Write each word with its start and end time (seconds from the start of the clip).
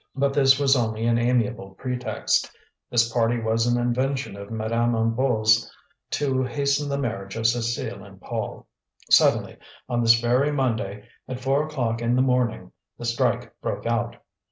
But 0.15 0.33
this 0.33 0.57
was 0.59 0.75
only 0.75 1.05
an 1.05 1.19
amiable 1.19 1.75
pretext; 1.75 2.49
this 2.89 3.11
party 3.13 3.39
was 3.39 3.67
an 3.67 3.79
invention 3.79 4.35
of 4.35 4.49
Madame 4.49 4.93
Hennebeau's 4.95 5.71
to 6.09 6.41
hasten 6.41 6.89
the 6.89 6.97
marriage 6.97 7.35
of 7.35 7.43
Cécile 7.43 8.01
and 8.03 8.19
Paul. 8.19 8.65
Suddenly, 9.11 9.57
on 9.87 10.01
this 10.01 10.19
very 10.19 10.51
Monday, 10.51 11.07
at 11.27 11.39
four 11.39 11.67
o'clock 11.67 12.01
in 12.01 12.15
the 12.15 12.23
morning, 12.23 12.71
the 12.97 13.05
strike 13.05 13.53
broke 13.61 13.85
out. 13.85 14.15